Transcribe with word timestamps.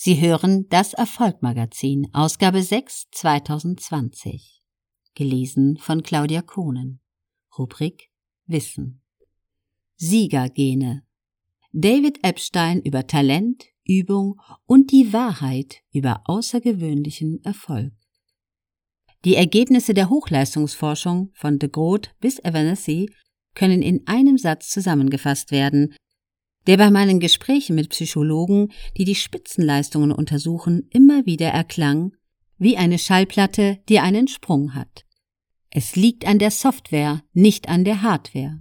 Sie 0.00 0.20
hören 0.20 0.68
das 0.68 0.94
Erfolgmagazin, 0.94 2.06
Ausgabe 2.12 2.62
6 2.62 3.06
2020. 3.10 4.62
Gelesen 5.16 5.76
von 5.76 6.04
Claudia 6.04 6.40
Kohnen. 6.40 7.00
Rubrik 7.58 8.08
Wissen. 8.46 9.02
Siegergene. 9.96 11.02
David 11.72 12.24
Epstein 12.24 12.80
über 12.80 13.08
Talent, 13.08 13.64
Übung 13.84 14.40
und 14.66 14.92
die 14.92 15.12
Wahrheit 15.12 15.82
über 15.90 16.22
außergewöhnlichen 16.26 17.42
Erfolg. 17.42 17.92
Die 19.24 19.34
Ergebnisse 19.34 19.94
der 19.94 20.10
Hochleistungsforschung 20.10 21.32
von 21.34 21.58
de 21.58 21.68
Groot 21.68 22.14
bis 22.20 22.38
Evanescence 22.38 23.10
können 23.56 23.82
in 23.82 24.06
einem 24.06 24.38
Satz 24.38 24.68
zusammengefasst 24.68 25.50
werden, 25.50 25.96
der 26.68 26.76
bei 26.76 26.90
meinen 26.90 27.18
Gesprächen 27.18 27.74
mit 27.74 27.88
Psychologen, 27.88 28.72
die 28.98 29.06
die 29.06 29.14
Spitzenleistungen 29.14 30.12
untersuchen, 30.12 30.86
immer 30.90 31.24
wieder 31.24 31.48
erklang, 31.48 32.12
wie 32.58 32.76
eine 32.76 32.98
Schallplatte, 32.98 33.78
die 33.88 34.00
einen 34.00 34.28
Sprung 34.28 34.74
hat. 34.74 35.06
Es 35.70 35.96
liegt 35.96 36.26
an 36.26 36.38
der 36.38 36.50
Software, 36.50 37.22
nicht 37.32 37.70
an 37.70 37.84
der 37.84 38.02
Hardware. 38.02 38.60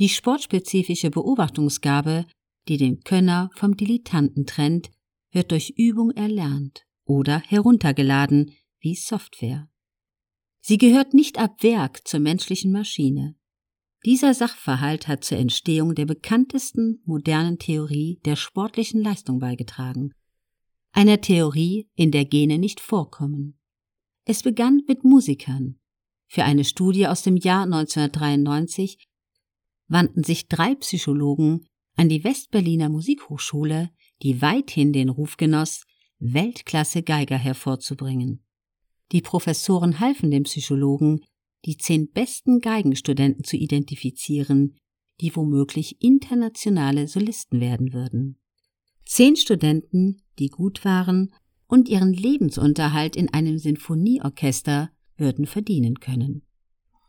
Die 0.00 0.08
sportspezifische 0.08 1.10
Beobachtungsgabe, 1.10 2.26
die 2.66 2.76
den 2.76 3.04
Könner 3.04 3.50
vom 3.54 3.76
Dilettanten 3.76 4.44
trennt, 4.44 4.90
wird 5.30 5.52
durch 5.52 5.74
Übung 5.76 6.10
erlernt 6.10 6.86
oder 7.04 7.38
heruntergeladen 7.38 8.50
wie 8.80 8.96
Software. 8.96 9.68
Sie 10.60 10.78
gehört 10.78 11.14
nicht 11.14 11.38
ab 11.38 11.62
Werk 11.62 12.08
zur 12.08 12.18
menschlichen 12.18 12.72
Maschine. 12.72 13.36
Dieser 14.04 14.34
Sachverhalt 14.34 15.08
hat 15.08 15.24
zur 15.24 15.38
Entstehung 15.38 15.94
der 15.94 16.04
bekanntesten 16.04 17.00
modernen 17.06 17.58
Theorie 17.58 18.20
der 18.26 18.36
sportlichen 18.36 19.02
Leistung 19.02 19.38
beigetragen. 19.38 20.12
Einer 20.92 21.22
Theorie, 21.22 21.88
in 21.94 22.10
der 22.10 22.26
Gene 22.26 22.58
nicht 22.58 22.80
vorkommen. 22.80 23.58
Es 24.26 24.42
begann 24.42 24.82
mit 24.86 25.04
Musikern. 25.04 25.78
Für 26.26 26.44
eine 26.44 26.64
Studie 26.64 27.06
aus 27.06 27.22
dem 27.22 27.36
Jahr 27.36 27.64
1993 27.64 28.98
wandten 29.88 30.22
sich 30.22 30.48
drei 30.48 30.74
Psychologen 30.74 31.66
an 31.96 32.10
die 32.10 32.24
Westberliner 32.24 32.90
Musikhochschule, 32.90 33.90
die 34.22 34.42
weithin 34.42 34.92
den 34.92 35.08
Ruf 35.08 35.38
genoss, 35.38 35.84
Weltklasse 36.18 37.02
Geiger 37.02 37.38
hervorzubringen. 37.38 38.44
Die 39.12 39.22
Professoren 39.22 40.00
halfen 40.00 40.30
den 40.30 40.42
Psychologen, 40.42 41.20
die 41.64 41.76
zehn 41.76 42.10
besten 42.10 42.60
Geigenstudenten 42.60 43.44
zu 43.44 43.56
identifizieren, 43.56 44.76
die 45.20 45.34
womöglich 45.34 46.02
internationale 46.02 47.08
Solisten 47.08 47.60
werden 47.60 47.92
würden. 47.92 48.38
Zehn 49.06 49.36
Studenten, 49.36 50.22
die 50.38 50.48
gut 50.48 50.84
waren 50.84 51.32
und 51.66 51.88
ihren 51.88 52.12
Lebensunterhalt 52.12 53.16
in 53.16 53.32
einem 53.32 53.58
Sinfonieorchester 53.58 54.90
würden 55.16 55.46
verdienen 55.46 56.00
können. 56.00 56.42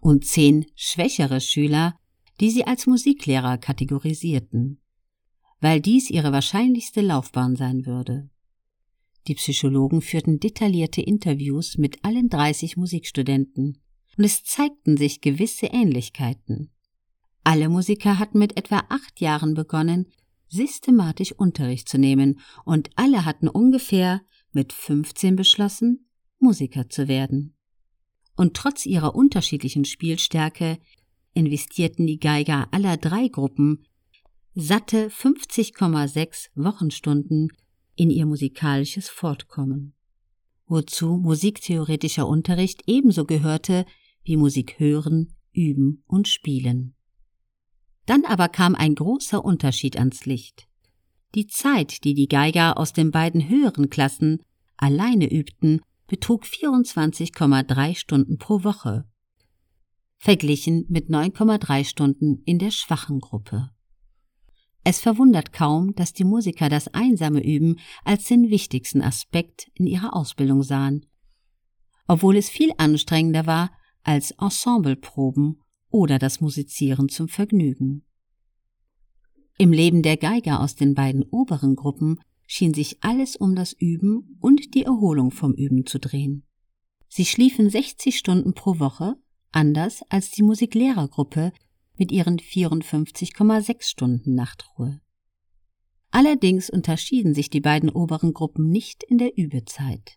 Und 0.00 0.24
zehn 0.24 0.66
schwächere 0.74 1.40
Schüler, 1.40 1.98
die 2.40 2.50
sie 2.50 2.66
als 2.66 2.86
Musiklehrer 2.86 3.58
kategorisierten, 3.58 4.80
weil 5.60 5.80
dies 5.80 6.10
ihre 6.10 6.32
wahrscheinlichste 6.32 7.00
Laufbahn 7.00 7.56
sein 7.56 7.86
würde. 7.86 8.28
Die 9.26 9.34
Psychologen 9.34 10.02
führten 10.02 10.38
detaillierte 10.38 11.00
Interviews 11.00 11.78
mit 11.78 12.04
allen 12.04 12.28
30 12.28 12.76
Musikstudenten, 12.76 13.78
und 14.16 14.24
es 14.24 14.44
zeigten 14.44 14.96
sich 14.96 15.20
gewisse 15.20 15.66
Ähnlichkeiten. 15.66 16.70
Alle 17.42 17.68
Musiker 17.68 18.18
hatten 18.18 18.38
mit 18.38 18.56
etwa 18.56 18.84
acht 18.88 19.20
Jahren 19.20 19.54
begonnen, 19.54 20.06
systematisch 20.48 21.32
Unterricht 21.32 21.88
zu 21.88 21.98
nehmen, 21.98 22.40
und 22.64 22.90
alle 22.96 23.24
hatten 23.24 23.48
ungefähr 23.48 24.22
mit 24.52 24.72
15 24.72 25.36
beschlossen, 25.36 26.06
Musiker 26.38 26.88
zu 26.88 27.08
werden. 27.08 27.54
Und 28.36 28.54
trotz 28.54 28.86
ihrer 28.86 29.14
unterschiedlichen 29.14 29.84
Spielstärke 29.84 30.78
investierten 31.34 32.06
die 32.06 32.18
Geiger 32.18 32.68
aller 32.72 32.96
drei 32.96 33.28
Gruppen 33.28 33.84
satte 34.54 35.08
50,6 35.08 36.50
Wochenstunden 36.54 37.48
in 37.96 38.10
ihr 38.10 38.26
musikalisches 38.26 39.08
Fortkommen. 39.08 39.94
Wozu 40.66 41.16
musiktheoretischer 41.16 42.26
Unterricht 42.26 42.82
ebenso 42.86 43.24
gehörte 43.24 43.84
wie 44.24 44.36
Musik 44.36 44.78
hören, 44.78 45.34
üben 45.52 46.02
und 46.06 46.28
spielen. 46.28 46.94
Dann 48.06 48.24
aber 48.24 48.48
kam 48.48 48.74
ein 48.74 48.94
großer 48.94 49.44
Unterschied 49.44 49.96
ans 49.96 50.26
Licht. 50.26 50.68
Die 51.34 51.46
Zeit, 51.46 52.04
die 52.04 52.14
die 52.14 52.28
Geiger 52.28 52.78
aus 52.78 52.92
den 52.92 53.10
beiden 53.10 53.48
höheren 53.48 53.90
Klassen 53.90 54.42
alleine 54.76 55.30
übten, 55.32 55.80
betrug 56.06 56.44
24,3 56.44 57.96
Stunden 57.96 58.38
pro 58.38 58.62
Woche, 58.62 59.04
verglichen 60.18 60.84
mit 60.88 61.08
9,3 61.08 61.84
Stunden 61.84 62.42
in 62.44 62.58
der 62.58 62.70
schwachen 62.70 63.20
Gruppe. 63.20 63.70
Es 64.84 65.00
verwundert 65.00 65.52
kaum, 65.52 65.94
dass 65.94 66.12
die 66.12 66.24
Musiker 66.24 66.68
das 66.68 66.88
einsame 66.88 67.42
Üben 67.42 67.76
als 68.04 68.24
den 68.24 68.50
wichtigsten 68.50 69.00
Aspekt 69.00 69.70
in 69.74 69.86
ihrer 69.86 70.14
Ausbildung 70.14 70.62
sahen, 70.62 71.06
obwohl 72.06 72.36
es 72.36 72.50
viel 72.50 72.70
anstrengender 72.76 73.46
war, 73.46 73.70
als 74.04 74.30
Ensembleproben 74.32 75.60
oder 75.90 76.18
das 76.18 76.40
Musizieren 76.40 77.08
zum 77.08 77.28
Vergnügen. 77.28 78.04
Im 79.58 79.72
Leben 79.72 80.02
der 80.02 80.16
Geiger 80.16 80.60
aus 80.60 80.74
den 80.74 80.94
beiden 80.94 81.22
oberen 81.24 81.76
Gruppen 81.76 82.20
schien 82.46 82.74
sich 82.74 83.02
alles 83.02 83.36
um 83.36 83.54
das 83.54 83.72
Üben 83.72 84.36
und 84.40 84.74
die 84.74 84.84
Erholung 84.84 85.30
vom 85.30 85.54
Üben 85.54 85.86
zu 85.86 85.98
drehen. 85.98 86.44
Sie 87.08 87.24
schliefen 87.24 87.70
60 87.70 88.18
Stunden 88.18 88.54
pro 88.54 88.78
Woche, 88.78 89.14
anders 89.52 90.02
als 90.08 90.30
die 90.30 90.42
Musiklehrergruppe 90.42 91.52
mit 91.96 92.10
ihren 92.10 92.38
54,6 92.38 93.82
Stunden 93.84 94.34
Nachtruhe. 94.34 95.00
Allerdings 96.10 96.70
unterschieden 96.70 97.34
sich 97.34 97.50
die 97.50 97.60
beiden 97.60 97.90
oberen 97.90 98.32
Gruppen 98.32 98.68
nicht 98.68 99.02
in 99.04 99.18
der 99.18 99.36
Übezeit. 99.36 100.16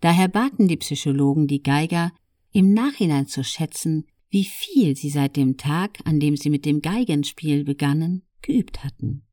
Daher 0.00 0.28
baten 0.28 0.68
die 0.68 0.76
Psychologen 0.76 1.46
die 1.46 1.62
Geiger, 1.62 2.12
im 2.54 2.72
Nachhinein 2.72 3.26
zu 3.26 3.42
schätzen, 3.42 4.06
wie 4.30 4.44
viel 4.44 4.96
sie 4.96 5.10
seit 5.10 5.36
dem 5.36 5.56
Tag, 5.56 5.98
an 6.04 6.20
dem 6.20 6.36
sie 6.36 6.50
mit 6.50 6.64
dem 6.64 6.80
Geigenspiel 6.80 7.64
begannen, 7.64 8.22
geübt 8.42 8.84
hatten. 8.84 9.26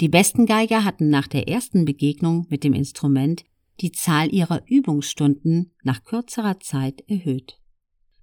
Die 0.00 0.08
besten 0.08 0.46
Geiger 0.46 0.84
hatten 0.84 1.10
nach 1.10 1.28
der 1.28 1.46
ersten 1.46 1.84
Begegnung 1.84 2.46
mit 2.48 2.64
dem 2.64 2.72
Instrument 2.72 3.44
die 3.80 3.92
Zahl 3.92 4.32
ihrer 4.32 4.62
Übungsstunden 4.66 5.72
nach 5.82 6.04
kürzerer 6.04 6.58
Zeit 6.58 7.04
erhöht. 7.06 7.60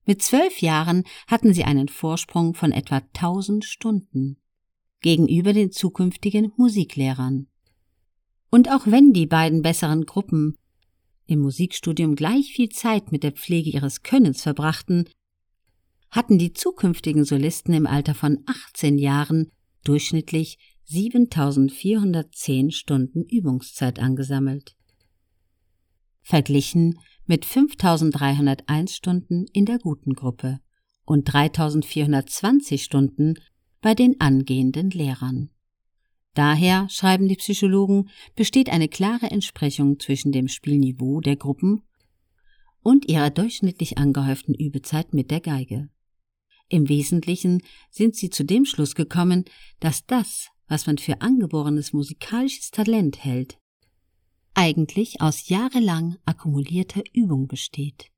Mit 0.05 0.23
zwölf 0.23 0.59
Jahren 0.59 1.03
hatten 1.27 1.53
sie 1.53 1.63
einen 1.63 1.87
Vorsprung 1.87 2.55
von 2.55 2.71
etwa 2.71 2.97
1000 2.97 3.63
Stunden 3.63 4.37
gegenüber 5.01 5.53
den 5.53 5.71
zukünftigen 5.71 6.51
Musiklehrern. 6.57 7.47
Und 8.49 8.71
auch 8.71 8.87
wenn 8.87 9.13
die 9.13 9.27
beiden 9.27 9.61
besseren 9.61 10.05
Gruppen 10.05 10.57
im 11.25 11.39
Musikstudium 11.39 12.15
gleich 12.15 12.53
viel 12.53 12.69
Zeit 12.69 13.11
mit 13.11 13.23
der 13.23 13.31
Pflege 13.31 13.69
ihres 13.69 14.03
Könnens 14.03 14.41
verbrachten, 14.41 15.07
hatten 16.09 16.37
die 16.37 16.53
zukünftigen 16.53 17.23
Solisten 17.23 17.73
im 17.73 17.87
Alter 17.87 18.13
von 18.13 18.43
18 18.45 18.97
Jahren 18.97 19.51
durchschnittlich 19.83 20.57
7410 20.85 22.71
Stunden 22.71 23.23
Übungszeit 23.23 23.99
angesammelt. 23.99 24.75
Verglichen 26.21 26.99
mit 27.25 27.45
5301 27.45 28.95
Stunden 28.95 29.45
in 29.53 29.65
der 29.65 29.79
guten 29.79 30.13
Gruppe 30.13 30.59
und 31.05 31.31
3420 31.31 32.83
Stunden 32.83 33.35
bei 33.81 33.95
den 33.95 34.19
angehenden 34.19 34.91
Lehrern. 34.91 35.49
Daher, 36.33 36.87
schreiben 36.89 37.27
die 37.27 37.35
Psychologen, 37.35 38.09
besteht 38.35 38.69
eine 38.69 38.87
klare 38.87 39.29
Entsprechung 39.29 39.99
zwischen 39.99 40.31
dem 40.31 40.47
Spielniveau 40.47 41.19
der 41.19 41.35
Gruppen 41.35 41.83
und 42.81 43.09
ihrer 43.09 43.29
durchschnittlich 43.29 43.97
angehäuften 43.97 44.55
Übezeit 44.55 45.13
mit 45.13 45.29
der 45.29 45.41
Geige. 45.41 45.89
Im 46.69 46.87
Wesentlichen 46.87 47.61
sind 47.89 48.15
sie 48.15 48.29
zu 48.29 48.45
dem 48.45 48.65
Schluss 48.65 48.95
gekommen, 48.95 49.43
dass 49.81 50.05
das, 50.05 50.47
was 50.69 50.87
man 50.87 50.97
für 50.97 51.19
angeborenes 51.19 51.91
musikalisches 51.91 52.71
Talent 52.71 53.23
hält, 53.25 53.57
eigentlich 54.53 55.21
aus 55.21 55.49
jahrelang 55.49 56.17
akkumulierter 56.25 57.03
Übung 57.13 57.47
besteht. 57.47 58.09